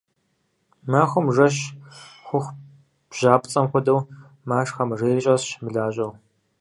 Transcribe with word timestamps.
Махуэм 0.91 1.27
жэщ 1.35 1.55
хъуху 2.27 2.53
бжьапцӏэм 3.09 3.65
хуэдэу 3.71 3.99
машхэ 4.47 4.83
мэжейри 4.89 5.21
щӏэсщ, 5.25 5.49
мылажьэу. 5.63 6.11